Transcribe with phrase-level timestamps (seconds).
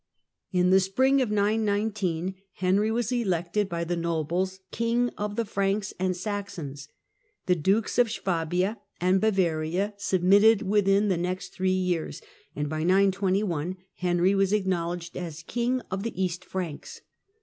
[0.51, 5.93] In the spring of 919 Henry was elected by the nobles King of the" Franks
[5.99, 6.87] and Saxons."
[7.45, 12.19] The dukes of Swabia and Bavaria submitted within the next three years,
[12.55, 17.01] and by 921 Henry was acknowledged as" King of the East Franks."